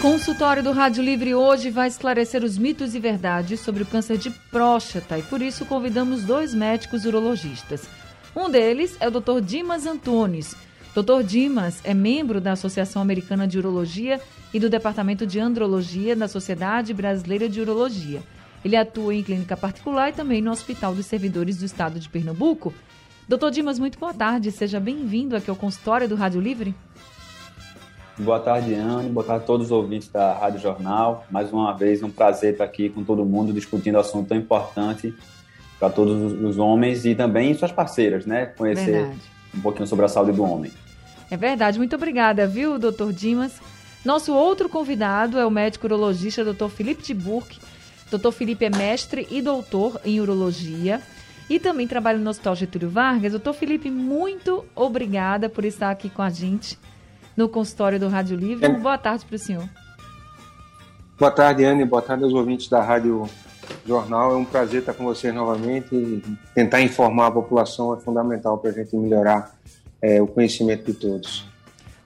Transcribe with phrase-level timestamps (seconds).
[0.00, 4.30] Consultório do Rádio Livre hoje vai esclarecer os mitos e verdades sobre o câncer de
[4.30, 7.88] próstata e por isso convidamos dois médicos urologistas.
[8.36, 9.40] Um deles é o Dr.
[9.42, 10.54] Dimas Antunes.
[10.94, 11.22] Dr.
[11.24, 14.20] Dimas é membro da Associação Americana de Urologia
[14.52, 18.22] e do Departamento de Andrologia da Sociedade Brasileira de Urologia.
[18.62, 22.72] Ele atua em clínica particular e também no Hospital dos Servidores do Estado de Pernambuco.
[23.26, 24.52] Doutor Dimas, muito boa tarde.
[24.52, 26.74] Seja bem-vindo aqui ao consultório do Rádio Livre.
[28.18, 29.10] Boa tarde, Anne.
[29.10, 31.26] Boa tarde a todos os ouvintes da Rádio Jornal.
[31.30, 35.14] Mais uma vez, um prazer estar aqui com todo mundo discutindo um assunto tão importante
[35.78, 38.46] para todos os homens e também suas parceiras, né?
[38.46, 39.20] Conhecer verdade.
[39.54, 40.72] um pouquinho sobre a saúde do homem.
[41.30, 41.76] É verdade.
[41.76, 43.60] Muito obrigada, viu, doutor Dimas?
[44.02, 47.58] Nosso outro convidado é o médico urologista doutor Felipe de Burke.
[48.10, 51.02] Doutor Felipe é mestre e doutor em urologia
[51.50, 53.32] e também trabalha no Hospital Getúlio Vargas.
[53.32, 56.78] Doutor Felipe, muito obrigada por estar aqui com a gente
[57.36, 58.64] no consultório do Rádio Livre.
[58.64, 58.68] É.
[58.68, 59.68] Boa tarde para o senhor.
[61.18, 61.84] Boa tarde, Anne.
[61.84, 63.28] Boa tarde aos ouvintes da Rádio
[63.86, 64.32] Jornal.
[64.32, 66.22] É um prazer estar com vocês novamente.
[66.54, 69.54] Tentar informar a população é fundamental para a gente melhorar
[70.00, 71.46] é, o conhecimento de todos.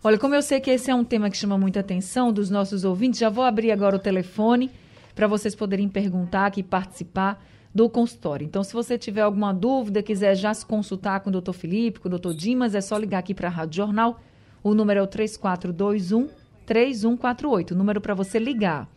[0.02, 2.84] Olha, como eu sei que esse é um tema que chama muita atenção dos nossos
[2.84, 4.70] ouvintes, já vou abrir agora o telefone
[5.14, 8.44] para vocês poderem perguntar aqui, participar do consultório.
[8.44, 12.08] Então, se você tiver alguma dúvida, quiser já se consultar com o doutor Felipe, com
[12.08, 14.18] o doutor Dimas, é só ligar aqui para a Rádio Jornal
[14.62, 16.28] o número é o 3421
[16.66, 18.88] 3148, o número para você ligar.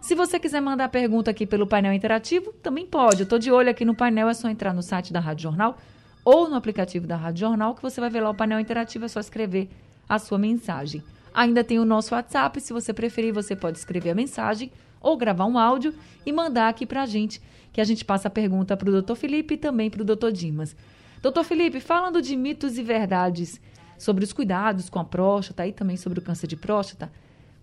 [0.00, 3.20] Se você quiser mandar pergunta aqui pelo painel interativo, também pode.
[3.20, 5.76] Eu estou de olho aqui no painel, é só entrar no site da Rádio Jornal
[6.24, 9.08] ou no aplicativo da Rádio Jornal, que você vai ver lá o painel interativo, é
[9.08, 9.68] só escrever
[10.08, 11.02] a sua mensagem.
[11.32, 14.70] Ainda tem o nosso WhatsApp, se você preferir, você pode escrever a mensagem
[15.00, 17.40] ou gravar um áudio e mandar aqui para a gente,
[17.72, 20.32] que a gente passa a pergunta para o doutor Felipe e também para o doutor
[20.32, 20.74] Dimas.
[21.22, 23.60] Doutor Felipe, falando de mitos e verdades
[23.98, 27.10] sobre os cuidados com a próstata e também sobre o câncer de próstata.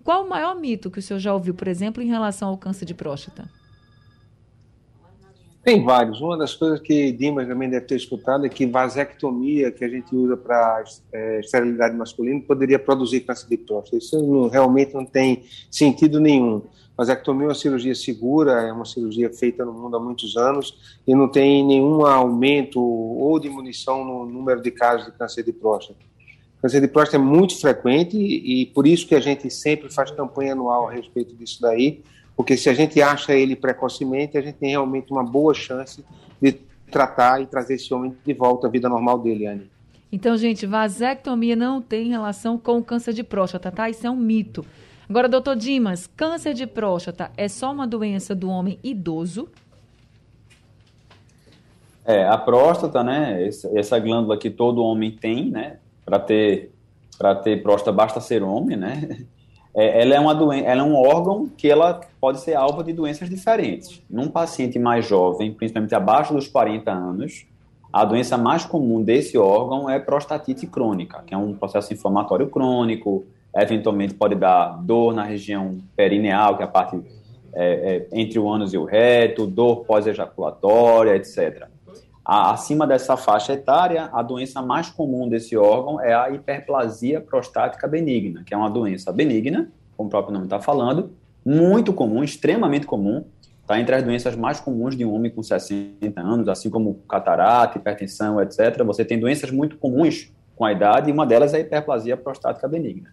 [0.04, 2.86] Qual o maior mito que o senhor já ouviu, por exemplo, em relação ao câncer
[2.86, 3.50] de próstata?
[5.64, 6.20] Tem vários.
[6.20, 10.14] Uma das coisas que Dimas também deve ter escutado é que vasectomia, que a gente
[10.14, 10.84] usa para
[11.14, 13.96] é, esterilidade masculina, poderia produzir câncer de próstata.
[13.96, 16.64] Isso não, realmente não tem sentido nenhum.
[16.98, 21.16] Vasectomia é uma cirurgia segura, é uma cirurgia feita no mundo há muitos anos e
[21.16, 26.13] não tem nenhum aumento ou diminuição no número de casos de câncer de próstata.
[26.64, 30.54] Câncer de próstata é muito frequente e, por isso que a gente sempre faz campanha
[30.54, 32.02] anual a respeito disso daí,
[32.38, 36.06] porque se a gente acha ele precocemente, a gente tem realmente uma boa chance
[36.42, 36.54] de
[36.90, 39.70] tratar e trazer esse homem de volta à vida normal dele, Anne.
[40.10, 43.90] Então, gente, vasectomia não tem relação com o câncer de próstata, tá?
[43.90, 44.66] Isso é um mito.
[45.10, 49.50] Agora, doutor Dimas, câncer de próstata é só uma doença do homem idoso?
[52.06, 56.72] É, a próstata, né, essa glândula que todo homem tem, né, para ter
[57.18, 59.26] para ter próstata basta ser homem, né?
[59.76, 62.94] É, ela é uma doença, ela é um órgão que ela pode ser alvo de
[62.94, 64.04] doenças diferentes.
[64.08, 67.48] Num paciente mais jovem, principalmente abaixo dos 40 anos,
[67.92, 73.26] a doença mais comum desse órgão é prostatite crônica, que é um processo inflamatório crônico,
[73.56, 77.00] eventualmente pode dar dor na região perineal, que é a parte
[77.54, 81.68] é, é, entre o ânus e o reto, dor pós-ejaculatória, etc.
[82.26, 87.88] A, acima dessa faixa etária, a doença mais comum desse órgão é a hiperplasia prostática
[87.88, 91.12] benigna, que é uma doença benigna, como o próprio nome está falando,
[91.46, 93.26] muito comum, extremamente comum,
[93.62, 97.78] está entre as doenças mais comuns de um homem com 60 anos, assim como catarata,
[97.78, 98.84] hipertensão, etc.
[98.86, 102.68] Você tem doenças muito comuns com a idade, e uma delas é a hiperplasia prostática
[102.68, 103.10] benigna.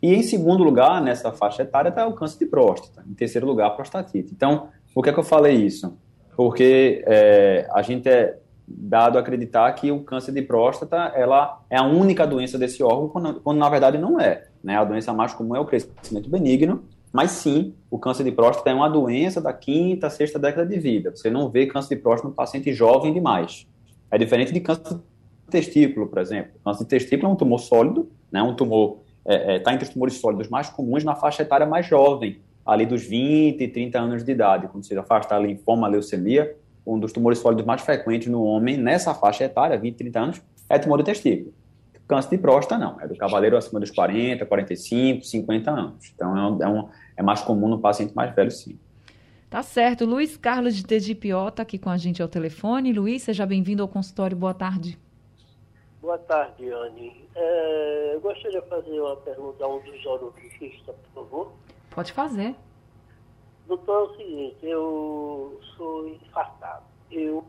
[0.00, 3.04] E em segundo lugar, nessa faixa etária, está o câncer de próstata.
[3.08, 4.32] Em terceiro lugar, a prostatite.
[4.32, 5.96] Então, por que, é que eu falei isso?
[6.36, 8.38] Porque é, a gente é,
[8.70, 13.40] dado acreditar que o câncer de próstata ela é a única doença desse órgão, quando,
[13.40, 14.46] quando, na verdade não é.
[14.62, 14.76] Né?
[14.76, 18.74] A doença mais comum é o crescimento benigno, mas sim, o câncer de próstata é
[18.74, 21.10] uma doença da quinta, sexta década de vida.
[21.16, 23.66] Você não vê câncer de próstata no paciente jovem demais.
[24.10, 25.00] É diferente de câncer de
[25.50, 26.52] testículo, por exemplo.
[26.60, 28.42] O câncer de testículo é um tumor sólido, né?
[28.42, 31.66] um tumor está é, é, tá entre os tumores sólidos mais comuns na faixa etária
[31.66, 35.86] mais jovem, ali dos 20 e 30 anos de idade, quando você afasta a linfoma,
[35.86, 36.54] a leucemia,
[36.88, 40.78] um dos tumores sólidos mais frequentes no homem nessa faixa etária, 20, 30 anos, é
[40.78, 41.52] tumor do testículo.
[42.08, 42.98] Câncer de próstata, não.
[43.00, 46.12] É do cavaleiro acima dos 40, 45, 50 anos.
[46.14, 46.88] Então, é, um, é, um,
[47.18, 48.78] é mais comum no paciente mais velho, sim.
[49.50, 50.06] Tá certo.
[50.06, 52.94] Luiz Carlos de Tegipió está aqui com a gente ao telefone.
[52.94, 54.36] Luiz, seja bem-vindo ao consultório.
[54.36, 54.98] Boa tarde.
[56.00, 57.28] Boa tarde, Anne.
[57.34, 61.52] É, eu gostaria de fazer uma pergunta a um dos urologistas, por favor.
[61.90, 62.54] Pode fazer.
[63.68, 66.86] Doutor, é o seguinte, eu sou infartado.
[67.10, 67.44] Eu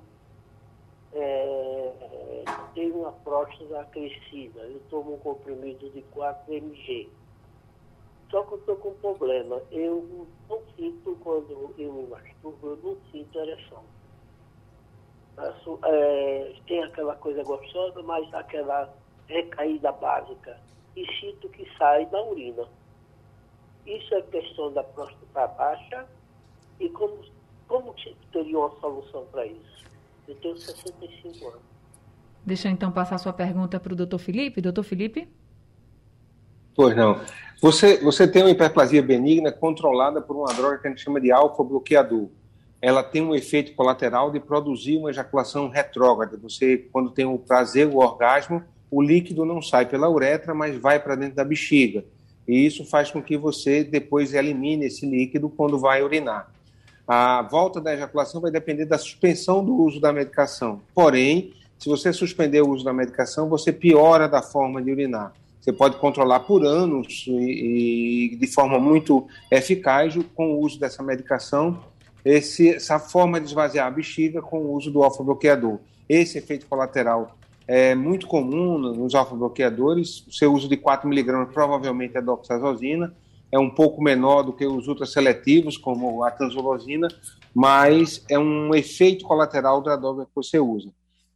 [1.13, 2.43] é,
[2.73, 4.59] tenho uma próstata crescida.
[4.59, 7.09] Eu tomo um comprimido de 4 mg.
[8.29, 9.61] Só que eu estou com um problema.
[9.71, 13.83] Eu não sinto, quando eu me masturbo, eu não sinto ereção.
[15.85, 18.93] É, tem aquela coisa gostosa, mas aquela
[19.25, 20.59] recaída básica.
[20.97, 22.67] E sinto que sai da urina.
[23.89, 26.05] Isso é questão da próstata baixa
[26.79, 27.17] e como,
[27.67, 27.95] como
[28.31, 29.83] teria uma solução para isso?
[30.27, 31.61] Eu tenho 65 anos.
[32.45, 34.61] Deixa eu então passar sua pergunta para o doutor Felipe.
[34.61, 35.27] Doutor Felipe?
[36.75, 37.19] Pois não.
[37.61, 41.31] Você, você tem uma hiperplasia benigna controlada por uma droga que a gente chama de
[41.31, 42.29] alfa-bloqueador.
[42.79, 46.37] Ela tem um efeito colateral de produzir uma ejaculação retrógrada.
[46.37, 50.99] Você, quando tem o prazer, o orgasmo, o líquido não sai pela uretra, mas vai
[50.99, 52.05] para dentro da bexiga.
[52.49, 56.51] E isso faz com que você depois elimine esse líquido quando vai urinar.
[57.07, 60.81] A volta da ejaculação vai depender da suspensão do uso da medicação.
[60.95, 65.31] Porém, se você suspender o uso da medicação, você piora da forma de urinar.
[65.61, 71.03] Você pode controlar por anos e, e de forma muito eficaz com o uso dessa
[71.03, 71.83] medicação,
[72.25, 75.77] esse, essa forma de esvaziar a bexiga com o uso do alfa-bloqueador.
[76.09, 77.37] Esse efeito colateral
[77.71, 80.25] é muito comum nos alfa-bloqueadores.
[80.25, 83.15] O seu uso de 4mg provavelmente é doxazosina,
[83.51, 87.07] é um pouco menor do que os ultraseletivos, como a tanzolosina,
[87.53, 90.89] mas é um efeito colateral da droga que você usa.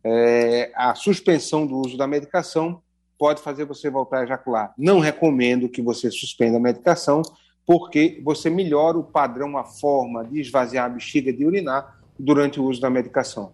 [0.03, 2.81] É, a suspensão do uso da medicação
[3.15, 4.74] pode fazer você voltar a ejacular.
[4.75, 7.21] Não recomendo que você suspenda a medicação,
[7.63, 12.63] porque você melhora o padrão, a forma de esvaziar a bexiga de urinar durante o
[12.63, 13.53] uso da medicação.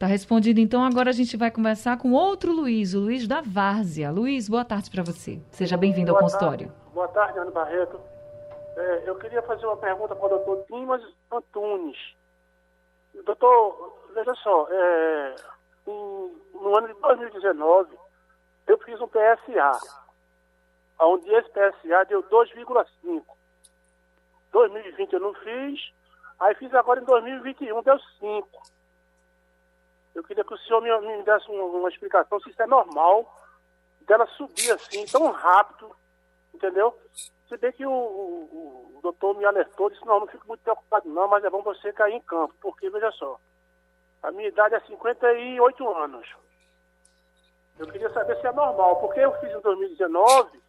[0.00, 0.60] Tá respondido.
[0.60, 4.10] Então agora a gente vai conversar com outro Luiz, o Luiz da Várzea.
[4.10, 5.38] Luiz, boa tarde para você.
[5.50, 6.68] Seja bem-vindo ao consultório.
[6.68, 6.94] Tarde.
[6.94, 8.00] Boa tarde, Ana Barreto.
[8.78, 11.98] É, eu queria fazer uma pergunta para o doutor Dimas Antunes.
[13.26, 15.34] Doutor, veja só, é,
[15.86, 17.94] no ano de 2019,
[18.68, 19.80] eu fiz um PSA,
[20.98, 23.22] onde esse PSA deu 2,5.
[24.50, 25.92] 2020 eu não fiz,
[26.40, 28.79] aí fiz agora em 2021, deu 5.
[30.20, 33.40] Eu queria que o senhor me, me desse uma, explicação se isso é normal
[34.02, 35.90] dela subir assim tão rápido,
[36.52, 36.94] entendeu?
[37.48, 41.08] Se bem que o, o, o doutor me alertou, disse, não, não fico muito preocupado
[41.08, 43.40] não, mas é bom você cair em campo, porque veja só,
[44.22, 46.28] a minha idade é 58 anos.
[47.78, 50.60] Eu queria saber se é normal, porque eu fiz em 2019,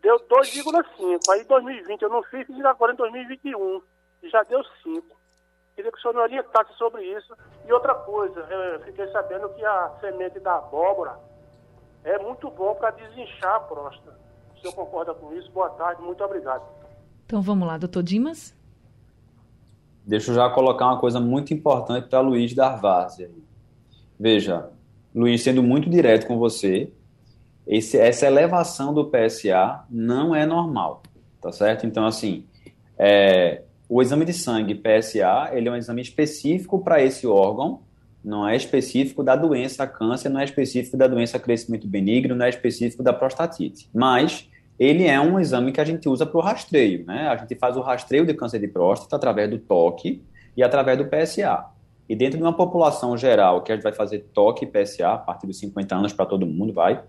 [0.00, 1.18] deu 2,5.
[1.30, 3.82] Aí em 2020 eu não fiz, fiz agora em 2021.
[4.22, 5.20] E já deu 5.
[5.74, 7.34] Queria que o senhor me orientasse sobre isso.
[7.66, 11.18] E outra coisa, eu fiquei sabendo que a semente da abóbora
[12.04, 14.18] é muito bom para desinchar a próstata.
[14.56, 15.50] O senhor concorda com isso?
[15.52, 16.62] Boa tarde, muito obrigado.
[17.24, 18.54] Então vamos lá, doutor Dimas.
[20.04, 23.30] Deixa eu já colocar uma coisa muito importante para Luiz Darvárzea.
[24.18, 24.70] Veja,
[25.14, 26.92] Luiz, sendo muito direto com você,
[27.66, 31.02] esse, essa elevação do PSA não é normal,
[31.40, 31.86] tá certo?
[31.86, 32.44] Então, assim,
[32.98, 33.62] é,
[33.94, 37.82] o exame de sangue PSA, ele é um exame específico para esse órgão,
[38.24, 42.48] não é específico da doença câncer, não é específico da doença crescimento benigno, não é
[42.48, 43.90] específico da prostatite.
[43.92, 47.28] Mas ele é um exame que a gente usa para o rastreio, né?
[47.28, 50.22] A gente faz o rastreio de câncer de próstata através do toque
[50.56, 51.66] e através do PSA.
[52.08, 55.46] E dentro de uma população geral, que a gente vai fazer toque PSA a partir
[55.46, 57.02] dos 50 anos para todo mundo, vai,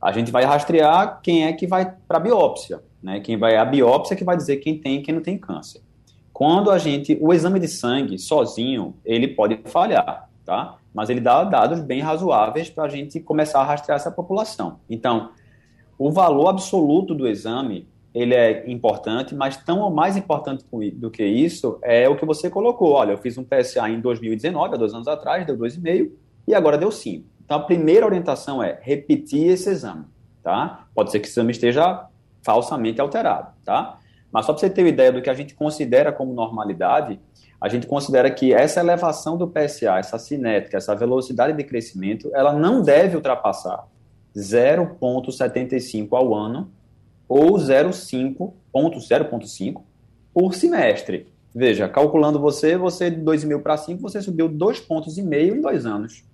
[0.00, 3.18] a gente vai rastrear quem é que vai para a biópsia, né?
[3.18, 5.84] Quem vai a biópsia que vai dizer quem tem e quem não tem câncer.
[6.36, 10.76] Quando a gente, o exame de sangue sozinho, ele pode falhar, tá?
[10.92, 14.80] Mas ele dá dados bem razoáveis para a gente começar a rastrear essa população.
[14.90, 15.30] Então,
[15.98, 20.62] o valor absoluto do exame ele é importante, mas tão ou mais importante
[20.96, 22.92] do que isso é o que você colocou.
[22.92, 26.10] Olha, eu fiz um PSA em 2019, há dois anos atrás, deu 2,5
[26.46, 27.24] e agora deu 5.
[27.46, 30.04] Então, a primeira orientação é repetir esse exame,
[30.42, 30.86] tá?
[30.94, 32.06] Pode ser que esse exame esteja
[32.42, 34.00] falsamente alterado, tá?
[34.36, 37.18] Mas só para você ter uma ideia do que a gente considera como normalidade,
[37.58, 42.52] a gente considera que essa elevação do PSA, essa cinética, essa velocidade de crescimento, ela
[42.52, 43.88] não deve ultrapassar
[44.36, 46.70] 0,75 ao ano
[47.26, 49.80] ou 0,5
[50.34, 51.28] por semestre.
[51.54, 55.62] Veja, calculando você, você de 2,5 para 5, você subiu 2,5 pontos e meio em
[55.62, 56.24] dois anos.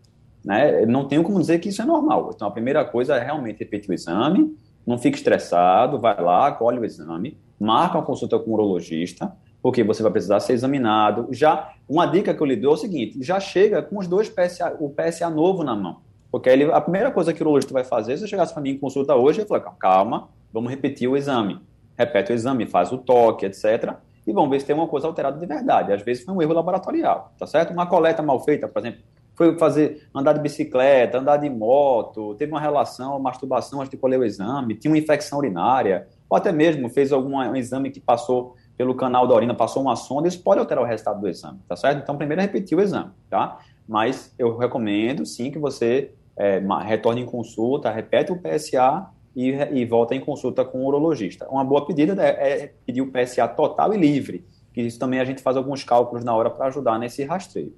[0.44, 0.84] Né?
[0.86, 2.32] Não tenho como dizer que isso é normal.
[2.34, 6.80] Então, a primeira coisa é realmente repetir o exame, não fique estressado, vai lá, colhe
[6.80, 11.28] o exame, marca uma consulta com o urologista, porque você vai precisar ser examinado.
[11.30, 14.28] Já uma dica que eu lhe dou é o seguinte: já chega com os dois
[14.28, 15.98] PSA, o PSA novo na mão.
[16.30, 18.70] Porque ele, a primeira coisa que o urologista vai fazer, se você chegasse para mim
[18.70, 21.60] em consulta hoje, ele falar, calma, vamos repetir o exame.
[21.96, 23.94] Repete o exame, faz o toque, etc.
[24.26, 25.92] E vamos ver se tem uma coisa alterada de verdade.
[25.92, 27.72] Às vezes foi um erro laboratorial, tá certo?
[27.72, 29.00] Uma coleta mal feita, por exemplo,
[29.34, 34.18] foi fazer andar de bicicleta, andar de moto, teve uma relação, masturbação antes de colher
[34.18, 38.56] o exame, tinha uma infecção urinária, ou até mesmo fez algum um exame que passou
[38.76, 41.76] pelo canal da urina, passou uma sonda, isso pode alterar o resultado do exame, tá
[41.76, 42.02] certo?
[42.02, 43.58] Então, primeiro é repetir o exame, tá?
[43.86, 49.84] Mas eu recomendo, sim, que você é, retorne em consulta, repete o PSA e, e
[49.84, 51.46] volta em consulta com o urologista.
[51.48, 55.24] Uma boa pedida é, é pedir o PSA total e livre, que isso também a
[55.24, 57.74] gente faz alguns cálculos na hora para ajudar nesse rastreio.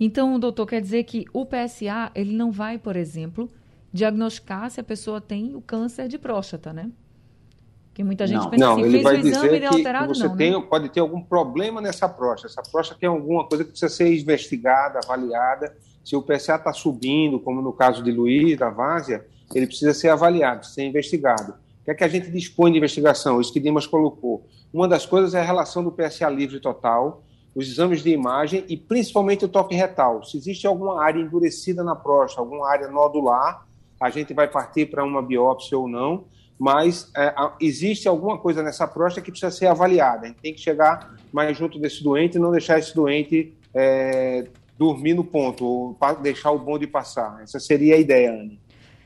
[0.00, 3.50] Então, doutor, quer dizer que o PSA, ele não vai, por exemplo,
[3.92, 6.90] diagnosticar se a pessoa tem o câncer de próstata, né?
[7.92, 10.14] Que muita gente não, pensa não, assim, ele vai o exame dizer e que alterado,
[10.14, 10.66] você não, tem, né?
[10.70, 12.52] pode ter algum problema nessa próstata.
[12.52, 15.76] Essa próstata tem alguma coisa que precisa ser investigada, avaliada.
[16.02, 20.08] Se o PSA está subindo, como no caso de Luiz, da Várzea, ele precisa ser
[20.08, 21.52] avaliado, ser investigado.
[21.82, 23.38] O que é que a gente dispõe de investigação?
[23.38, 24.46] Isso que Dimas colocou.
[24.72, 27.22] Uma das coisas é a relação do PSA livre total,
[27.54, 30.22] os exames de imagem e principalmente o toque retal.
[30.22, 33.66] Se existe alguma área endurecida na próstata, alguma área nodular,
[34.00, 36.24] a gente vai partir para uma biópsia ou não,
[36.58, 40.24] mas é, existe alguma coisa nessa próstata que precisa ser avaliada.
[40.24, 44.46] A gente tem que chegar mais junto desse doente e não deixar esse doente é,
[44.78, 47.40] dormir no ponto, ou deixar o bonde passar.
[47.42, 48.58] Essa seria a ideia, Anne.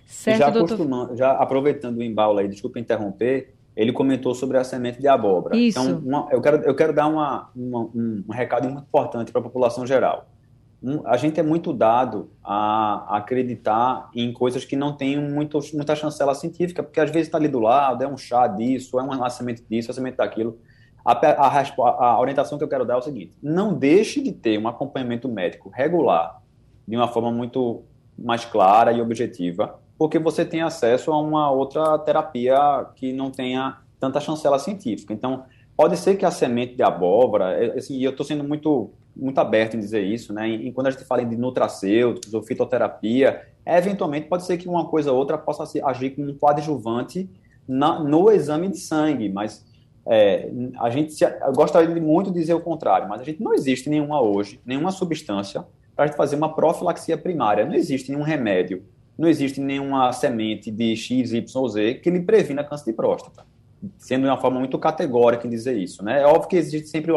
[0.07, 1.17] Certo, já, doutor.
[1.17, 5.57] já aproveitando o embalo aí, desculpa interromper, ele comentou sobre a semente de abóbora.
[5.57, 5.79] Isso.
[5.79, 9.41] Então, uma, eu, quero, eu quero dar uma, uma, um, um recado muito importante para
[9.41, 10.29] a população geral.
[10.83, 15.59] Um, a gente é muito dado a, a acreditar em coisas que não têm muito,
[15.73, 19.03] muita chancela científica, porque às vezes está ali do lado, é um chá disso, é
[19.03, 20.59] uma semente disso, é uma semente daquilo.
[21.05, 24.59] A, a, a, orientação que eu quero dar é o seguinte: não deixe de ter
[24.59, 26.43] um acompanhamento médico regular,
[26.87, 27.83] de uma forma muito
[28.19, 33.79] mais clara e objetiva, porque você tem acesso a uma outra terapia que não tenha
[34.01, 35.13] tanta chancela científica.
[35.13, 35.45] Então,
[35.77, 39.77] pode ser que a semente de abóbora, é, assim, eu estou sendo muito muito aberto
[39.77, 40.49] em dizer isso, né?
[40.49, 45.13] E quando a gente fala de nutracêuticos ou fitoterapia, eventualmente pode ser que uma coisa
[45.13, 47.31] ou outra possa agir como um coadjuvante
[47.67, 49.65] na, no exame de sangue, mas
[50.07, 51.25] é, a gente se,
[51.55, 55.65] gostaria de muito dizer o contrário, mas a gente não existe nenhuma hoje, nenhuma substância
[55.95, 57.65] para a gente fazer uma profilaxia primária.
[57.65, 58.83] Não existe nenhum remédio
[59.17, 63.45] não existe nenhuma semente de X, Y ou Z que lhe previna câncer de próstata,
[63.99, 66.23] sendo de uma forma muito categórica em dizer isso, né?
[66.23, 67.13] É óbvio que existe sempre,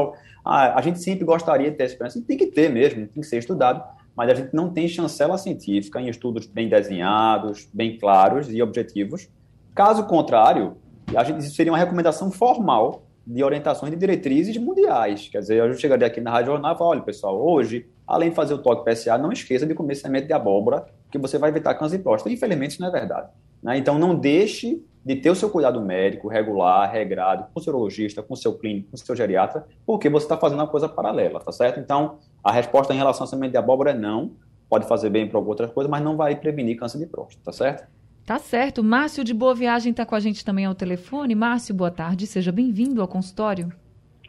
[0.46, 3.27] a, a gente sempre gostaria de ter esperança, e tem que ter mesmo, tem que
[3.27, 3.84] ser estudado,
[4.16, 9.30] mas a gente não tem chancela científica em estudos bem desenhados, bem claros e objetivos.
[9.75, 10.77] Caso contrário,
[11.16, 15.27] a gente, isso seria uma recomendação formal de orientações de diretrizes mundiais.
[15.29, 18.36] Quer dizer, eu chegaria aqui na Rádio Jornal e falar, olha, pessoal, hoje, além de
[18.36, 21.75] fazer o toque PSA, não esqueça de comer semente de abóbora, que você vai evitar
[21.75, 22.34] câncer de próstata.
[22.34, 23.27] Infelizmente, isso não é verdade.
[23.62, 23.77] Né?
[23.77, 28.24] Então, não deixe de ter o seu cuidado médico regular, regrado, com o seu urologista,
[28.24, 31.41] com o seu clínico, com o seu geriatra, porque você está fazendo uma coisa paralela,
[31.41, 31.81] tá certo?
[31.81, 34.31] Então, a resposta em relação à semente de abóbora é não.
[34.69, 37.88] Pode fazer bem para outras coisas, mas não vai prevenir câncer de próstata, tá certo?
[38.27, 38.84] Tá certo.
[38.84, 41.34] Márcio de Boa Viagem está com a gente também ao telefone.
[41.34, 42.27] Márcio, boa tarde.
[42.27, 43.72] Seja bem-vindo ao consultório.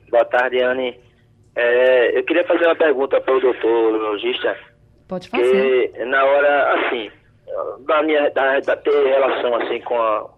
[0.08, 0.96] Boa tarde, Anne.
[1.56, 4.56] É, eu queria fazer uma pergunta para o doutor urologista.
[5.08, 5.88] Pode fazer.
[5.88, 7.10] Que na hora, assim,
[7.88, 10.30] da minha, da, da ter relação assim com a.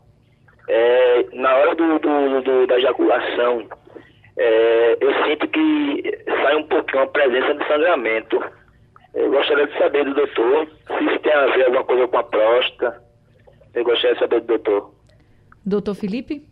[0.67, 3.69] É, na hora do, do, do da ejaculação,
[4.39, 8.43] é, eu sinto que sai um pouquinho a presença de sangramento.
[9.13, 12.23] Eu gostaria de saber do doutor se isso tem a ver alguma coisa com a
[12.23, 13.10] próstata
[13.75, 14.95] eu gostaria de saber do doutor.
[15.65, 16.49] Doutor Felipe?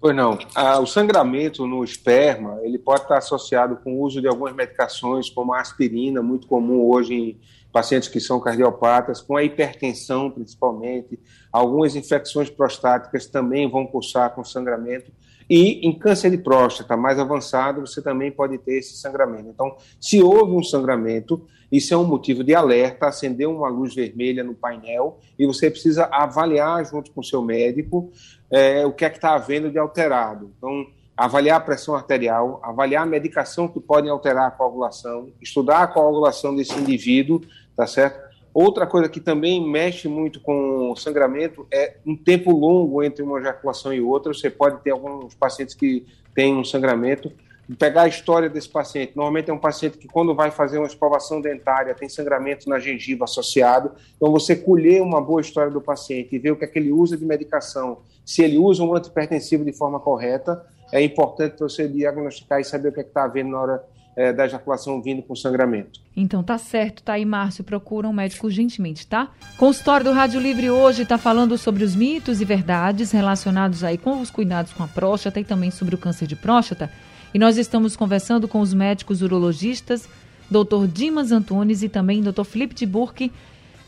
[0.00, 0.38] Pois não.
[0.54, 5.28] Ah, o sangramento no esperma, ele pode estar associado com o uso de algumas medicações,
[5.28, 7.40] como a aspirina, muito comum hoje em
[7.70, 11.20] pacientes que são cardiopatas, com a hipertensão principalmente.
[11.52, 15.12] Algumas infecções prostáticas também vão cursar com sangramento.
[15.50, 19.48] E em câncer de próstata mais avançado, você também pode ter esse sangramento.
[19.48, 24.44] Então, se houve um sangramento, isso é um motivo de alerta, acender uma luz vermelha
[24.44, 28.12] no painel e você precisa avaliar junto com o seu médico
[28.48, 30.52] é, o que é que está havendo de alterado.
[30.56, 35.86] Então, avaliar a pressão arterial, avaliar a medicação que pode alterar a coagulação, estudar a
[35.88, 37.40] coagulação desse indivíduo,
[37.76, 38.29] tá certo?
[38.52, 43.92] Outra coisa que também mexe muito com sangramento é um tempo longo entre uma ejaculação
[43.92, 44.34] e outra.
[44.34, 46.04] Você pode ter alguns pacientes que
[46.34, 47.32] têm um sangramento.
[47.78, 49.12] Pegar a história desse paciente.
[49.14, 53.24] Normalmente é um paciente que, quando vai fazer uma escovação dentária, tem sangramento na gengiva
[53.24, 53.92] associado.
[54.16, 56.90] Então, você colher uma boa história do paciente e ver o que é que ele
[56.90, 62.60] usa de medicação, se ele usa um antipertensivo de forma correta, é importante você diagnosticar
[62.60, 63.84] e saber o que é está havendo na hora
[64.16, 66.00] é, da ejaculação vindo com sangramento.
[66.16, 67.64] Então tá certo, tá aí, Márcio.
[67.64, 69.30] Procura um médico urgentemente, tá?
[69.56, 74.20] Consultório do Rádio Livre hoje está falando sobre os mitos e verdades relacionados aí com
[74.20, 76.90] os cuidados com a próstata e também sobre o câncer de próstata.
[77.32, 80.08] E nós estamos conversando com os médicos urologistas,
[80.50, 80.86] Dr.
[80.92, 82.44] Dimas Antunes e também Dr.
[82.44, 83.32] Felipe de Burque.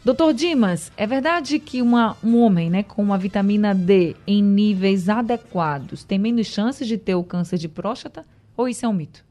[0.05, 5.09] Doutor Dimas, é verdade que uma, um homem né, com uma vitamina D em níveis
[5.09, 8.25] adequados tem menos chances de ter o câncer de próstata?
[8.57, 9.25] Ou isso é um mito?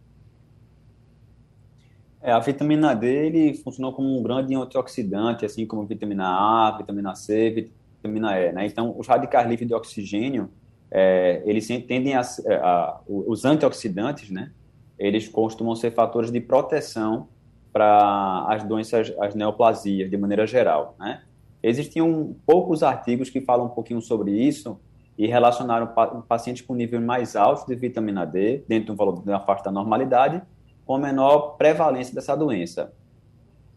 [2.23, 7.15] É, a vitamina D ele funcionou como um grande antioxidante, assim como vitamina A, vitamina
[7.15, 8.51] C, vitamina E.
[8.51, 8.65] Né?
[8.67, 10.49] Então, os radicais livres de oxigênio,
[10.91, 14.51] é, eles tendem a, a, os antioxidantes, né?
[14.99, 17.27] Eles costumam ser fatores de proteção
[17.73, 21.23] para as doenças, as neoplasias, de maneira geral, né?
[21.63, 24.79] Existiam poucos artigos que falam um pouquinho sobre isso
[25.17, 25.87] e relacionaram
[26.27, 29.71] pacientes com nível mais alto de vitamina D, dentro de um valor da faixa da
[29.71, 30.41] normalidade,
[30.85, 32.91] com menor prevalência dessa doença.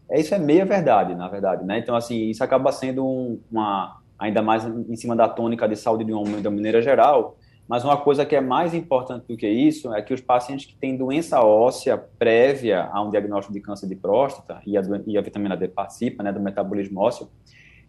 [0.09, 1.79] É, isso é meia verdade, na verdade, né?
[1.79, 6.03] Então, assim, isso acaba sendo um, uma, ainda mais em cima da tônica de saúde
[6.03, 9.47] de um homem de maneira geral, mas uma coisa que é mais importante do que
[9.47, 13.87] isso é que os pacientes que têm doença óssea prévia a um diagnóstico de câncer
[13.87, 17.27] de próstata, e a, e a vitamina D participa né, do metabolismo ósseo,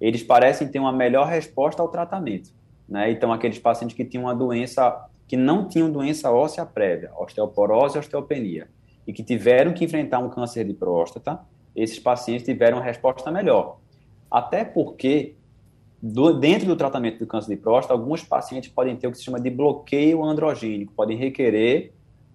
[0.00, 2.50] eles parecem ter uma melhor resposta ao tratamento.
[2.88, 3.10] Né?
[3.10, 7.98] Então, aqueles pacientes que tinham uma doença, que não tinham doença óssea prévia, osteoporose e
[7.98, 8.68] osteopenia,
[9.06, 11.40] e que tiveram que enfrentar um câncer de próstata,
[11.74, 13.78] esses pacientes tiveram uma resposta melhor.
[14.30, 15.34] Até porque
[16.02, 19.24] do, dentro do tratamento do câncer de próstata, alguns pacientes podem ter o que se
[19.24, 21.92] chama de bloqueio androgênico, podem requerer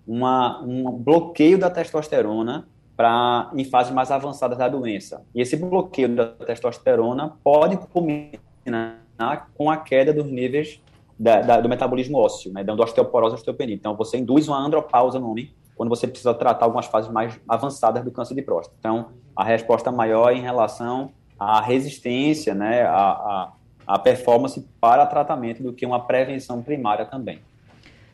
[0.07, 5.25] uma, um bloqueio da testosterona para em fases mais avançadas da doença.
[5.33, 10.81] E esse bloqueio da testosterona pode culminar com a queda dos níveis
[11.19, 13.75] da, da, do metabolismo ósseo, né, dando osteoporose e osteopenia.
[13.75, 15.51] Então, você induz uma andropausa no homem
[15.81, 18.77] quando você precisa tratar algumas fases mais avançadas do câncer de próstata.
[18.77, 23.51] Então, a resposta maior é em relação à resistência, né, a, a
[23.87, 27.41] a performance para tratamento do que uma prevenção primária também.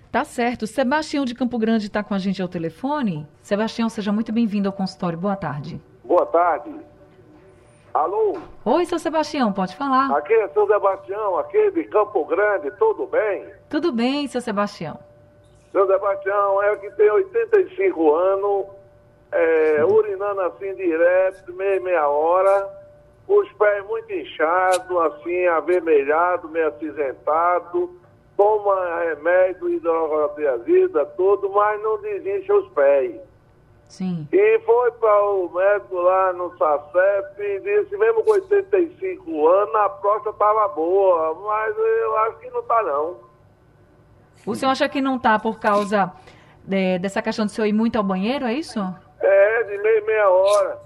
[0.09, 0.65] Tá certo.
[0.65, 3.27] Sebastião de Campo Grande está com a gente ao telefone.
[3.43, 5.19] Sebastião, seja muito bem-vindo ao consultório.
[5.19, 5.79] Boa tarde.
[6.05, 6.73] Boa tarde.
[7.93, 8.37] Alô?
[8.63, 10.15] Oi, seu Sebastião, pode falar.
[10.17, 13.45] Aqui é seu Sebastião, aqui de Campo Grande, tudo bem?
[13.69, 14.97] Tudo bem, seu Sebastião.
[15.77, 18.65] Seu Sebastião é que tem 85 anos,
[19.31, 22.67] é, urinando assim direto, meia, meia hora
[23.27, 27.91] os pés muito inchados, assim, avermelhado, meio acinzentado,
[28.35, 33.21] toma remédio, hidroclorotiazida, tudo, mas não desincha os pés.
[33.87, 34.27] Sim.
[34.31, 39.89] E foi para o médico lá no SACEP e disse, mesmo com 85 anos, a
[39.89, 43.26] próstata estava boa, mas eu acho que não está não.
[44.47, 46.11] O senhor acha que não está por causa
[46.63, 48.79] de, dessa questão de o senhor ir muito ao banheiro, é isso?
[49.19, 50.79] É, de meia, meia hora.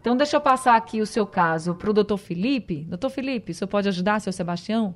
[0.00, 2.84] Então, deixa eu passar aqui o seu caso para o doutor Felipe.
[2.84, 4.94] Doutor Felipe, o senhor pode ajudar, seu Sebastião?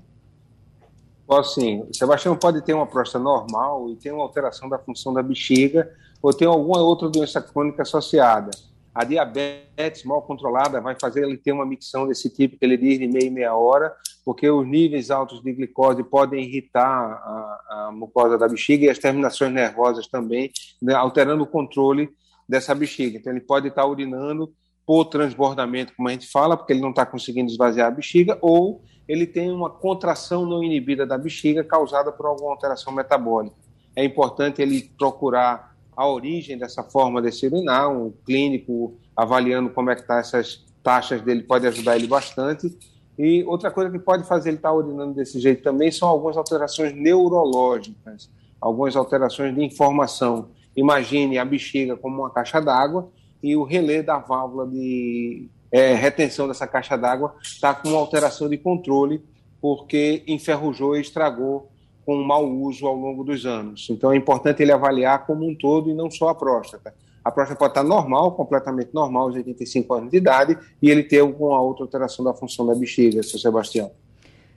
[1.26, 1.86] Posso sim.
[1.90, 5.90] O Sebastião pode ter uma próstata normal e ter uma alteração da função da bexiga
[6.20, 8.50] ou ter alguma outra doença crônica associada.
[8.94, 12.98] A diabetes mal controlada vai fazer ele ter uma micção desse tipo que ele diz
[12.98, 13.92] de meia e meia hora,
[14.24, 18.98] porque os níveis altos de glicose podem irritar a, a mucosa da bexiga e as
[18.98, 22.08] terminações nervosas também, né, alterando o controle
[22.48, 23.18] dessa bexiga.
[23.18, 24.52] Então, ele pode estar urinando
[24.86, 28.82] por transbordamento, como a gente fala, porque ele não está conseguindo esvaziar a bexiga, ou
[29.08, 33.56] ele tem uma contração não inibida da bexiga causada por alguma alteração metabólica.
[33.96, 39.94] É importante ele procurar a origem dessa forma de urinar, um clínico avaliando como é
[39.94, 42.76] que está essas taxas dele pode ajudar ele bastante.
[43.18, 46.36] E outra coisa que pode fazer ele estar tá urinando desse jeito também são algumas
[46.36, 48.28] alterações neurológicas,
[48.60, 50.48] algumas alterações de informação.
[50.76, 53.08] Imagine a bexiga como uma caixa d'água
[53.42, 58.48] e o relé da válvula de é, retenção dessa caixa d'água está com uma alteração
[58.48, 59.22] de controle
[59.60, 61.70] porque enferrujou e estragou
[62.04, 63.88] com um mau uso ao longo dos anos.
[63.90, 66.94] Então é importante ele avaliar como um todo e não só a próstata.
[67.24, 71.20] A próstata pode estar normal, completamente normal, aos 85 anos de idade, e ele ter
[71.20, 73.90] alguma outra alteração da função da bexiga, seu Sebastião.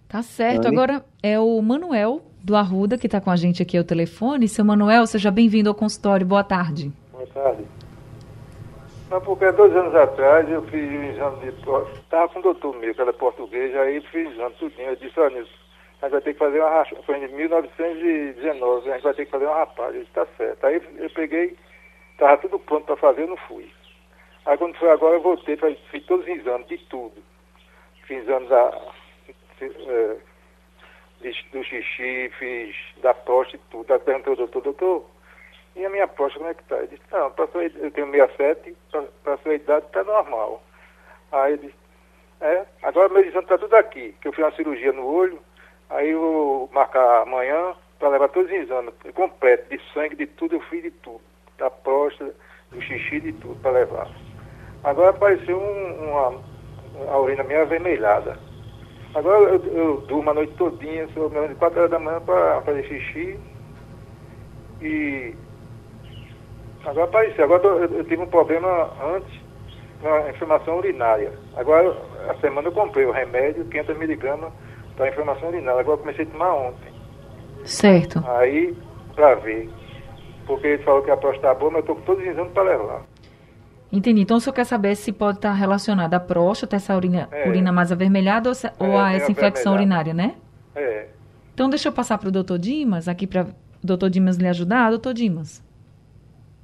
[0.08, 0.68] Tá certo.
[0.68, 0.76] Anny?
[0.76, 4.48] Agora é o Manuel do Arruda que está com a gente aqui ao telefone.
[4.48, 6.26] Seu Manuel, seja bem-vindo ao consultório.
[6.26, 6.92] Boa tarde.
[7.12, 7.64] Boa tarde.
[9.10, 12.00] Não, porque dois anos atrás eu fiz um exame de próstata.
[12.00, 14.90] Estava com o doutor meu, que era português, aí fiz exame tudinho.
[14.90, 15.46] Eu disse, olha,
[16.02, 17.04] a gente vai ter que fazer uma raspagem.
[17.04, 19.96] Foi em 1919, a gente vai ter que fazer uma raspagem.
[19.96, 20.66] Eu disse, tá certo.
[20.66, 21.58] Aí eu peguei,
[22.12, 23.72] estava tudo pronto para fazer, eu não fui.
[24.46, 27.22] Aí quando foi agora, eu voltei, pra, fiz todos os exames, de tudo.
[28.04, 28.94] Fiz exames a,
[29.62, 30.18] é,
[31.52, 33.92] do xixi, fiz da próstata e tudo.
[33.92, 35.06] Aí perguntei ao doutor, doutor,
[35.76, 36.78] e a minha próstata como é que tá?
[36.78, 38.76] Ele disse, não, sua, eu tenho 67,
[39.24, 40.64] para a sua idade está normal.
[41.32, 41.78] Aí ele disse,
[42.42, 45.40] é, agora meu exame está tudo aqui, que eu fiz uma cirurgia no olho,
[45.90, 50.56] aí eu vou marcar amanhã para levar todos os exames completo, de sangue, de tudo,
[50.56, 51.22] eu fiz de tudo.
[51.58, 52.34] Da próstata,
[52.72, 54.08] do xixi, de tudo para levar.
[54.84, 56.42] Agora apareceu um, uma,
[57.12, 58.38] a urina meio avermelhada.
[59.16, 62.84] Agora eu, eu durmo a noite todinha, sou de 4 horas da manhã para fazer
[62.84, 63.40] xixi.
[64.82, 65.36] E
[66.86, 67.46] agora apareceu.
[67.46, 69.42] Agora eu, eu, tive um problema antes,
[70.02, 71.34] uma inflamação urinária.
[71.56, 71.98] Agora,
[72.30, 74.54] a semana eu comprei o remédio, 500 miligramas
[74.98, 75.80] para inflamação urinária.
[75.80, 76.92] Agora eu comecei a tomar ontem.
[77.64, 78.22] Certo.
[78.28, 78.76] Aí,
[79.16, 79.70] para ver.
[80.46, 82.64] Porque ele falou que a próstata boa, mas eu estou com todos os exames para
[82.64, 83.06] levar.
[83.92, 84.22] Entendi.
[84.22, 87.48] Então, o senhor quer saber se pode estar relacionado à próstata, essa urina, é.
[87.48, 90.36] urina mais avermelhada ou, se, é, ou a essa infecção urinária, né?
[90.76, 91.08] É.
[91.54, 93.48] Então, deixa eu passar para o doutor Dimas, aqui para o
[93.86, 94.90] doutor Dimas lhe ajudar.
[94.90, 95.64] Doutor Dimas.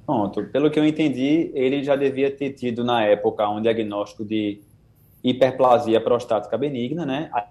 [0.04, 0.44] Pronto.
[0.44, 4.60] Pelo que eu entendi, ele já devia ter tido, na época, um diagnóstico de
[5.22, 7.30] hiperplasia prostática benigna, né?
[7.32, 7.46] A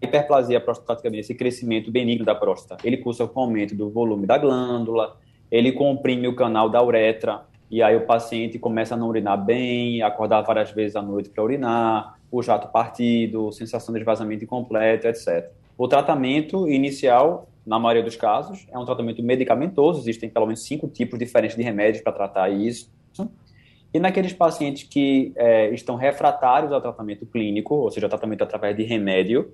[0.00, 5.16] hiperplasia prostática esse crescimento benigno da próstata, ele cursa com aumento do volume da glândula,
[5.50, 10.02] ele comprime o canal da uretra, e aí o paciente começa a não urinar bem,
[10.02, 15.50] acordar várias vezes à noite para urinar, o jato partido, sensação de esvaziamento incompleto, etc.
[15.76, 20.88] O tratamento inicial, na maioria dos casos, é um tratamento medicamentoso, existem pelo menos cinco
[20.88, 22.90] tipos diferentes de remédios para tratar isso.
[23.92, 28.82] E naqueles pacientes que é, estão refratários ao tratamento clínico, ou seja, tratamento através de
[28.82, 29.50] remédio,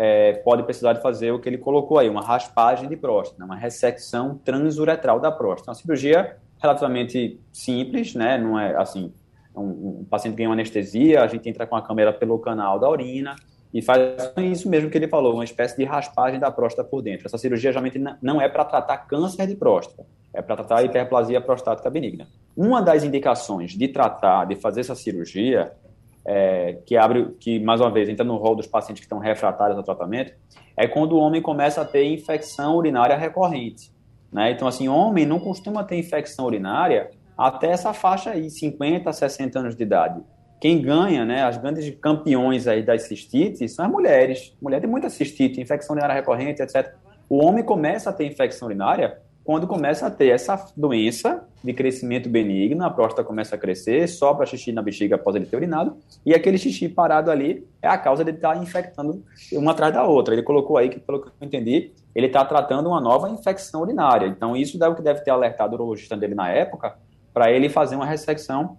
[0.00, 3.56] é, pode precisar de fazer o que ele colocou aí, uma raspagem de próstata, uma
[3.56, 5.72] ressecção transuretral da próstata.
[5.72, 8.38] Uma cirurgia relativamente simples, né?
[8.38, 9.12] Não é assim,
[9.56, 12.88] um, um paciente ganha uma anestesia, a gente entra com a câmera pelo canal da
[12.88, 13.34] urina
[13.74, 14.00] e faz
[14.36, 17.26] isso mesmo que ele falou, uma espécie de raspagem da próstata por dentro.
[17.26, 21.90] Essa cirurgia geralmente não é para tratar câncer de próstata, é para tratar hiperplasia prostática
[21.90, 22.28] benigna.
[22.56, 25.72] Uma das indicações de tratar, de fazer essa cirurgia,
[26.30, 29.78] é, que abre, que mais uma vez entra no rol dos pacientes que estão refratários
[29.78, 30.34] ao tratamento,
[30.76, 33.90] é quando o homem começa a ter infecção urinária recorrente.
[34.30, 34.50] Né?
[34.50, 39.74] Então, assim, homem não costuma ter infecção urinária até essa faixa aí, 50, 60 anos
[39.74, 40.20] de idade.
[40.60, 44.54] Quem ganha, né, as grandes campeões aí das cistites são as mulheres.
[44.60, 46.94] Mulher tem muita cistite, infecção urinária recorrente, etc.
[47.26, 52.28] O homem começa a ter infecção urinária quando começa a ter essa doença de crescimento
[52.28, 56.34] benigno, a próstata começa a crescer, sobra xixi na bexiga após ele ter urinado, e
[56.34, 60.34] aquele xixi parado ali é a causa de estar infectando uma atrás da outra.
[60.34, 64.26] Ele colocou aí que, pelo que eu entendi, ele está tratando uma nova infecção urinária.
[64.26, 66.98] Então, isso deve que deve ter alertado o urologista dele na época,
[67.32, 68.76] para ele fazer uma ressecção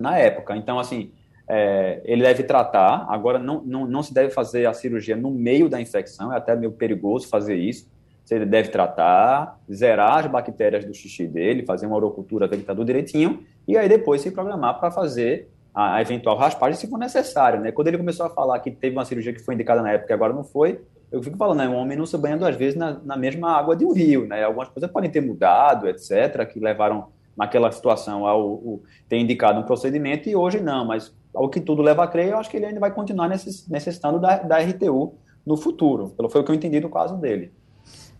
[0.00, 0.56] na época.
[0.56, 1.12] Então, assim,
[1.48, 3.06] é, ele deve tratar.
[3.08, 6.56] Agora, não, não, não se deve fazer a cirurgia no meio da infecção, é até
[6.56, 7.86] meio perigoso fazer isso
[8.28, 12.74] você deve tratar, zerar as bactérias do xixi dele, fazer uma urocultura ver que está
[12.74, 17.58] tudo direitinho, e aí depois se programar para fazer a, eventual raspagem se for necessário,
[17.58, 17.72] né?
[17.72, 20.14] Quando ele começou a falar que teve uma cirurgia que foi indicada na época e
[20.14, 20.78] agora não foi,
[21.10, 21.68] eu fico falando, né?
[21.68, 24.44] Um homem não se banha duas vezes na, na mesma água de um rio, né?
[24.44, 29.62] Algumas coisas podem ter mudado, etc., que levaram naquela situação ao, ao ter indicado um
[29.62, 32.66] procedimento e hoje não, mas ao que tudo leva a crer, eu acho que ele
[32.66, 35.14] ainda vai continuar necessitando da, da RTU
[35.46, 37.52] no futuro, pelo foi o que eu entendi do caso dele.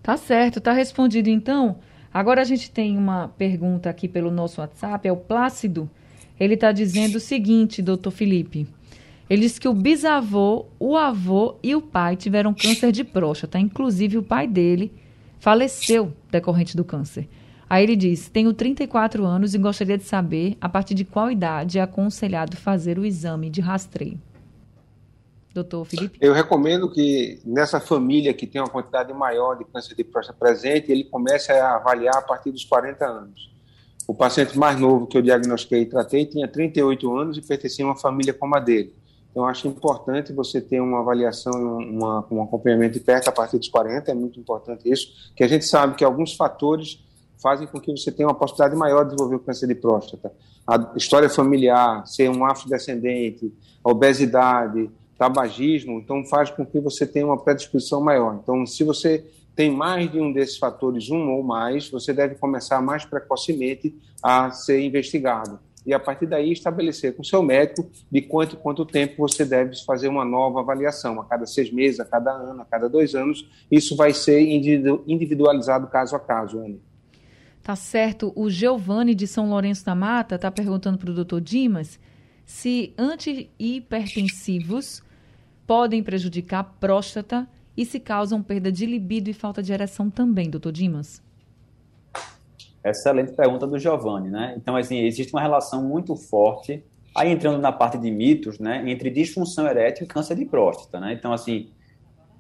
[0.03, 1.77] Tá certo, tá respondido então.
[2.13, 5.89] Agora a gente tem uma pergunta aqui pelo nosso WhatsApp, é o Plácido.
[6.39, 8.67] Ele está dizendo o seguinte, doutor Felipe.
[9.29, 13.59] Ele disse que o bisavô, o avô e o pai tiveram câncer de próstata.
[13.59, 14.93] Inclusive, o pai dele
[15.39, 17.29] faleceu decorrente do câncer.
[17.69, 21.79] Aí ele diz: Tenho 34 anos e gostaria de saber a partir de qual idade
[21.79, 24.19] é aconselhado fazer o exame de rastreio
[25.63, 26.19] doutor Felipe?
[26.21, 30.91] Eu recomendo que nessa família que tem uma quantidade maior de câncer de próstata presente,
[30.91, 33.51] ele comece a avaliar a partir dos 40 anos.
[34.07, 37.89] O paciente mais novo que eu diagnostiquei e tratei tinha 38 anos e pertencia a
[37.89, 38.95] uma família como a dele.
[39.31, 43.69] Então, acho importante você ter uma avaliação, uma, um acompanhamento de perto a partir dos
[43.69, 47.05] 40, é muito importante isso, que a gente sabe que alguns fatores
[47.41, 50.33] fazem com que você tenha uma possibilidade maior de desenvolver o câncer de próstata.
[50.67, 53.53] A história familiar, ser um afrodescendente,
[53.85, 58.39] a obesidade, tabagismo, então faz com que você tenha uma predisposição maior.
[58.41, 62.81] Então, se você tem mais de um desses fatores, um ou mais, você deve começar
[62.81, 65.59] mais precocemente a ser investigado.
[65.85, 70.07] E a partir daí estabelecer com seu médico de quanto quanto tempo você deve fazer
[70.07, 73.49] uma nova avaliação, a cada seis meses, a cada ano, a cada dois anos.
[73.71, 76.81] Isso vai ser individualizado caso a caso, Anne.
[77.63, 78.33] Tá certo.
[78.37, 81.99] O Giovanni de São Lourenço da Mata está perguntando para o doutor Dimas
[82.45, 85.03] se antihipertensivos
[85.69, 90.49] podem prejudicar a próstata e se causam perda de libido e falta de ereção também,
[90.49, 91.23] doutor Dimas?
[92.83, 94.55] Excelente pergunta do Giovanni, né?
[94.57, 96.83] Então, assim, existe uma relação muito forte,
[97.15, 101.13] aí entrando na parte de mitos, né, entre disfunção erétil e câncer de próstata, né?
[101.13, 101.69] Então, assim,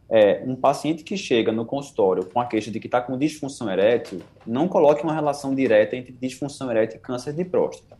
[0.08, 3.70] é, um paciente que chega no consultório com a queixa de que está com disfunção
[3.70, 7.97] erétil, não coloque uma relação direta entre disfunção erétil e câncer de próstata.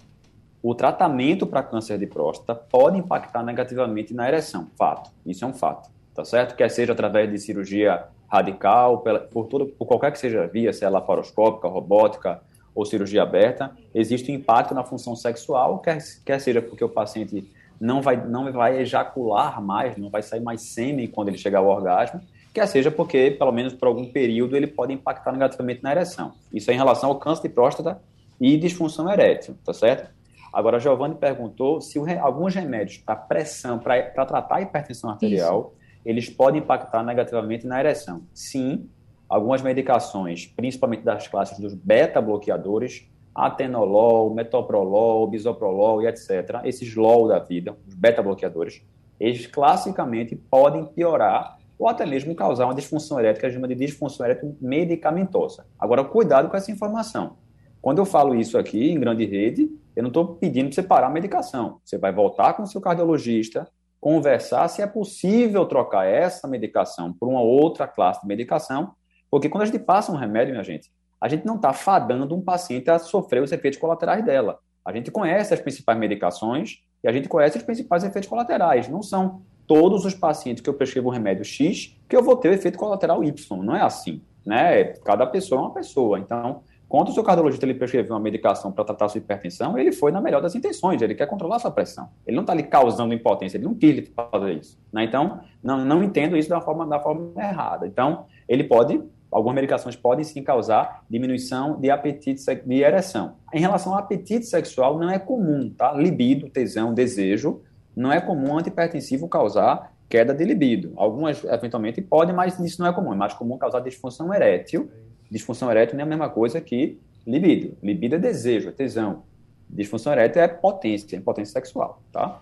[0.62, 5.11] O tratamento para câncer de próstata pode impactar negativamente na ereção, fato.
[5.25, 6.57] Isso é um fato, tá certo?
[6.57, 10.85] Quer seja através de cirurgia radical, por, tudo, por qualquer que seja a via, se
[10.85, 12.40] é laparoscópica, robótica
[12.75, 17.51] ou cirurgia aberta, existe um impacto na função sexual, quer, quer seja porque o paciente
[17.81, 21.66] não vai, não vai ejacular mais, não vai sair mais sêmen quando ele chegar ao
[21.66, 22.21] orgasmo,
[22.53, 26.33] quer seja porque, pelo menos por algum período, ele pode impactar negativamente na ereção.
[26.53, 28.01] Isso é em relação ao câncer de próstata
[28.40, 30.17] e disfunção erétil, tá certo?
[30.52, 35.78] Agora, a Giovanni perguntou se alguns remédios para pressão, para tratar a hipertensão arterial, Isso
[36.08, 38.22] eles podem impactar negativamente na ereção.
[38.32, 38.88] Sim,
[39.28, 47.38] algumas medicações, principalmente das classes dos beta-bloqueadores, atenolol, metoprolol, bisoprolol e etc., esses LOL da
[47.38, 48.82] vida, os beta-bloqueadores,
[49.20, 53.68] eles classicamente podem piorar ou até mesmo causar uma disfunção erétil, que a gente chama
[53.68, 55.66] de disfunção erétil medicamentosa.
[55.78, 57.37] Agora, cuidado com essa informação.
[57.80, 61.06] Quando eu falo isso aqui em grande rede, eu não estou pedindo para você parar
[61.08, 61.80] a medicação.
[61.84, 63.68] Você vai voltar com o seu cardiologista,
[64.00, 68.92] conversar se é possível trocar essa medicação por uma outra classe de medicação,
[69.30, 72.40] porque quando a gente passa um remédio, minha gente, a gente não está fadando um
[72.40, 74.58] paciente a sofrer os efeitos colaterais dela.
[74.84, 78.88] A gente conhece as principais medicações e a gente conhece os principais efeitos colaterais.
[78.88, 82.48] Não são todos os pacientes que eu prescrevo um remédio X que eu vou ter
[82.48, 83.62] o efeito colateral Y.
[83.62, 84.22] Não é assim.
[84.46, 84.84] Né?
[85.04, 86.18] Cada pessoa é uma pessoa.
[86.18, 90.11] Então, quando o seu cardiologista ele prescreveu uma medicação para tratar sua hipertensão, ele foi
[90.11, 92.09] na melhor das intenções, ele quer controlar sua pressão.
[92.27, 94.79] Ele não está ali causando impotência, ele não quis fazer isso.
[94.90, 95.05] Né?
[95.05, 97.87] Então, não, não entendo isso da forma, da forma errada.
[97.87, 103.35] Então, ele pode, algumas medicações podem sim causar diminuição de apetite, de ereção.
[103.53, 105.92] Em relação ao apetite sexual, não é comum, tá?
[105.92, 107.61] Libido, tesão, desejo,
[107.94, 110.92] não é comum antihipertensivo causar queda de libido.
[110.96, 113.12] Algumas, eventualmente, podem, mas isso não é comum.
[113.12, 114.90] É mais comum causar disfunção erétil,
[115.30, 117.76] disfunção erétil não é a mesma coisa que libido.
[117.82, 119.24] Libido é desejo, é tesão.
[119.68, 122.40] Disfunção erétil é potência, é potência sexual, tá?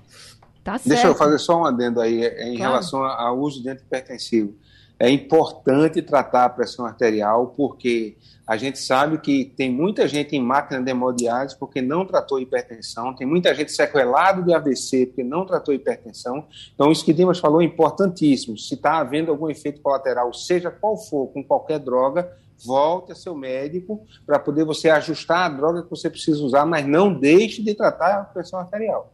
[0.62, 0.88] Tá certo.
[0.88, 2.72] Deixa eu fazer só um adendo aí é, em claro.
[2.72, 4.54] relação ao uso de antihipertensivo.
[4.98, 10.40] É importante tratar a pressão arterial porque a gente sabe que tem muita gente em
[10.40, 15.44] máquina de hemodiálise porque não tratou hipertensão, tem muita gente sequelado de AVC porque não
[15.44, 16.46] tratou hipertensão.
[16.74, 18.56] Então, isso que Dimas falou é importantíssimo.
[18.56, 22.30] Se está havendo algum efeito colateral, seja qual for, com qualquer droga,
[22.64, 26.86] volte a seu médico para poder você ajustar a droga que você precisa usar, mas
[26.86, 29.12] não deixe de tratar a pressão arterial.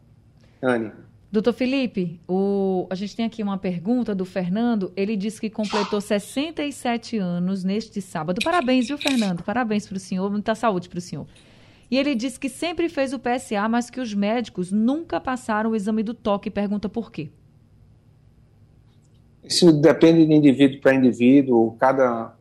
[0.62, 0.92] Anne.
[1.32, 4.92] Doutor Felipe, o, a gente tem aqui uma pergunta do Fernando.
[4.94, 8.38] Ele disse que completou 67 anos neste sábado.
[8.44, 9.42] Parabéns, viu, Fernando?
[9.42, 10.30] Parabéns para o senhor.
[10.30, 11.26] Muita saúde para o senhor.
[11.90, 15.76] E ele disse que sempre fez o PSA, mas que os médicos nunca passaram o
[15.76, 16.50] exame do toque.
[16.50, 17.30] Pergunta por quê.
[19.42, 21.76] Isso depende de indivíduo para indivíduo.
[21.78, 22.36] Cada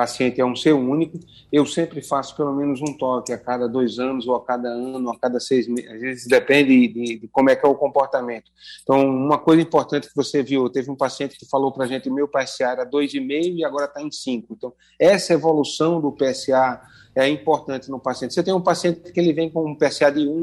[0.00, 1.20] paciente é um ser único,
[1.52, 5.08] eu sempre faço pelo menos um toque a cada dois anos, ou a cada ano,
[5.08, 7.74] ou a cada seis meses, às vezes depende de, de, como é que é o
[7.74, 8.50] comportamento.
[8.82, 12.08] Então, uma coisa importante que você viu, teve um paciente que falou para a gente,
[12.08, 14.54] meu PSA era 2,5 e agora está em 5.
[14.56, 16.80] Então, essa evolução do PSA
[17.14, 18.32] é importante no paciente.
[18.32, 20.40] Você tem um paciente que ele vem com um PSA de 1, 1, 1,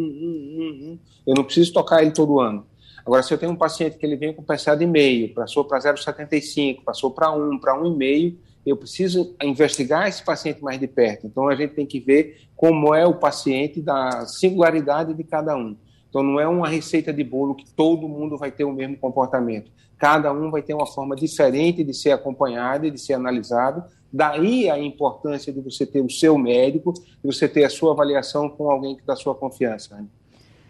[0.94, 2.64] 1, eu não preciso tocar ele todo ano.
[3.04, 5.80] Agora, se eu tenho um paciente que ele vem com PSA de meio, passou para
[5.80, 8.36] 0,75, passou para 1, para 1,5,
[8.70, 11.26] eu preciso investigar esse paciente mais de perto.
[11.26, 15.76] Então a gente tem que ver como é o paciente da singularidade de cada um.
[16.10, 19.72] Então não é uma receita de bolo que todo mundo vai ter o mesmo comportamento.
[19.98, 23.84] Cada um vai ter uma forma diferente de ser acompanhado e de ser analisado.
[24.12, 28.50] Daí a importância de você ter o seu médico, de você ter a sua avaliação
[28.50, 29.96] com alguém que dá sua confiança.
[29.96, 30.06] Né?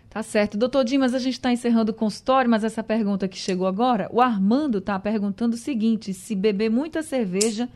[0.09, 0.57] Tá certo.
[0.57, 4.21] Doutor Dimas, a gente está encerrando o consultório, mas essa pergunta que chegou agora, o
[4.21, 7.69] Armando está perguntando o seguinte: se beber muita cerveja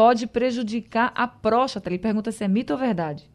[0.00, 1.90] pode prejudicar a próstata.
[1.90, 3.28] Ele pergunta se é mito ou verdade.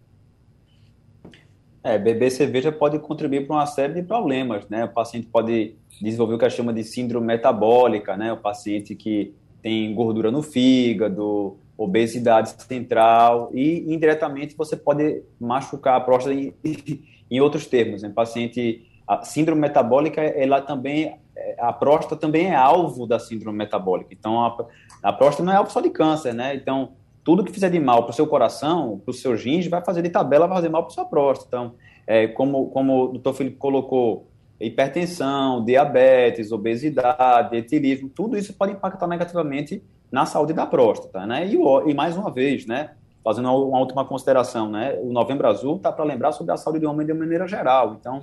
[1.83, 4.83] É, beber cerveja pode contribuir para uma série de problemas, né?
[4.83, 8.33] O paciente pode desenvolver o que a chama de síndrome metabólica, né?
[8.33, 16.01] O paciente que tem gordura no fígado, obesidade central e indiretamente você pode machucar a
[16.01, 16.51] próstata em,
[17.29, 18.01] em outros termos.
[18.01, 18.09] Né?
[18.09, 21.19] Paciente, a síndrome metabólica, ela também,
[21.59, 24.13] a próstata também é alvo da síndrome metabólica.
[24.13, 24.57] Então, a,
[25.03, 26.55] a próstata não é alvo só de câncer, né?
[26.55, 29.83] Então, tudo que fizer de mal para o seu coração, para os seus rins, vai
[29.83, 31.47] fazer de tabela, vai fazer mal para sua próstata.
[31.47, 31.73] Então,
[32.07, 34.27] é, como, como o doutor Felipe colocou,
[34.59, 41.47] hipertensão, diabetes, obesidade, etilismo, tudo isso pode impactar negativamente na saúde da próstata, né?
[41.47, 42.91] E, e mais uma vez, né?
[43.23, 44.97] Fazendo uma última consideração, né?
[45.01, 47.97] O Novembro Azul está para lembrar sobre a saúde do homem de maneira geral.
[47.99, 48.21] Então,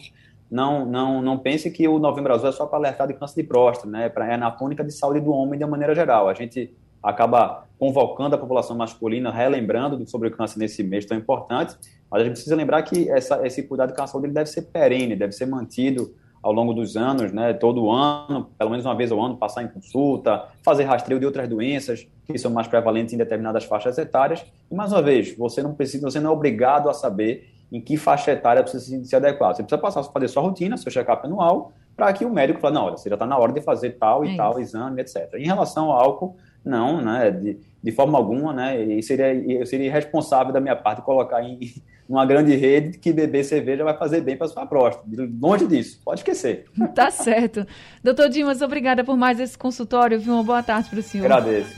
[0.52, 3.48] não, não, não pense que o Novembro Azul é só para alertar de câncer de
[3.48, 4.12] próstata, né?
[4.14, 6.28] É na tônica de saúde do homem de maneira geral.
[6.28, 11.74] A gente acaba convocando a população masculina, relembrando sobre o câncer nesse mês tão importante,
[12.10, 15.16] mas a gente precisa lembrar que essa, esse cuidado com a saúde deve ser perene,
[15.16, 19.20] deve ser mantido ao longo dos anos, né, todo ano, pelo menos uma vez ao
[19.20, 23.64] ano, passar em consulta, fazer rastreio de outras doenças que são mais prevalentes em determinadas
[23.64, 24.44] faixas etárias.
[24.70, 27.96] E mais uma vez, você não precisa, você não é obrigado a saber em que
[27.96, 29.54] faixa etária precisa se adequar.
[29.54, 32.74] Você precisa passar a fazer sua rotina, seu check-up anual, para que o médico fale,
[32.74, 35.34] não, olha, você já está na hora de fazer tal e é tal exame, etc.
[35.34, 39.86] Em relação ao álcool, não, né, de, de forma alguma, né, e seria, eu seria
[39.86, 41.58] irresponsável da minha parte colocar em
[42.06, 45.06] uma grande rede que beber cerveja vai fazer bem para sua próstata.
[45.40, 46.66] Longe disso, pode esquecer.
[46.94, 47.66] Tá certo.
[48.04, 50.34] Doutor Dimas, obrigada por mais esse consultório, viu?
[50.34, 51.24] Uma boa tarde para o senhor.
[51.24, 51.74] Agradeço.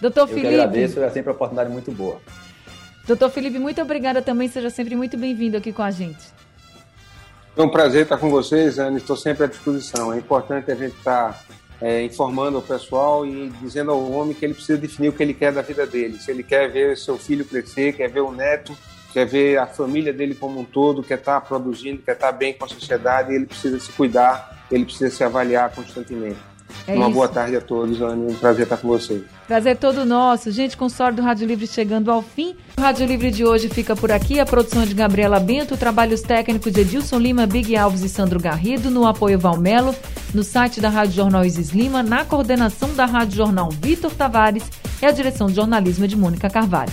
[0.00, 0.54] Doutor eu Felipe.
[0.54, 2.18] agradeço, é sempre uma oportunidade muito boa.
[3.08, 6.26] Doutor Felipe, muito obrigada também, seja sempre muito bem-vindo aqui com a gente.
[7.56, 10.12] É um prazer estar com vocês, Ana, estou sempre à disposição.
[10.12, 11.42] É importante a gente estar
[11.80, 15.32] é, informando o pessoal e dizendo ao homem que ele precisa definir o que ele
[15.32, 16.18] quer da vida dele.
[16.18, 18.76] Se ele quer ver seu filho crescer, quer ver o neto,
[19.10, 22.66] quer ver a família dele como um todo, quer estar produzindo, quer estar bem com
[22.66, 26.47] a sociedade, ele precisa se cuidar, ele precisa se avaliar constantemente.
[26.86, 27.14] É Uma isso.
[27.14, 28.32] boa tarde a todos, Anny.
[28.32, 29.22] Um prazer estar com vocês.
[29.46, 30.50] Prazer todo nosso.
[30.50, 32.54] Gente, consórcio do Rádio Livre chegando ao fim.
[32.76, 34.38] O Rádio Livre de hoje fica por aqui.
[34.40, 38.40] A produção é de Gabriela Bento, trabalhos técnicos de Edilson Lima, Big Alves e Sandro
[38.40, 39.94] Garrido, no apoio Valmelo,
[40.34, 44.64] no site da Rádio Jornal Isis Lima, na coordenação da Rádio Jornal Vitor Tavares
[45.00, 46.92] e a direção de jornalismo é de Mônica Carvalho.